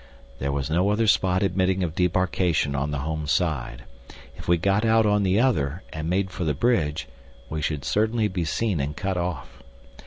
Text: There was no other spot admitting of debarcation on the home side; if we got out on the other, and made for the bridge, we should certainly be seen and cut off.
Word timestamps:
There 0.39 0.51
was 0.51 0.67
no 0.71 0.89
other 0.89 1.05
spot 1.05 1.43
admitting 1.43 1.83
of 1.83 1.93
debarcation 1.93 2.73
on 2.73 2.89
the 2.89 3.01
home 3.05 3.27
side; 3.27 3.83
if 4.35 4.47
we 4.47 4.57
got 4.57 4.83
out 4.83 5.05
on 5.05 5.21
the 5.21 5.39
other, 5.39 5.83
and 5.93 6.09
made 6.09 6.31
for 6.31 6.43
the 6.43 6.55
bridge, 6.55 7.07
we 7.51 7.61
should 7.61 7.85
certainly 7.85 8.27
be 8.27 8.43
seen 8.43 8.79
and 8.79 8.97
cut 8.97 9.15
off. 9.15 9.61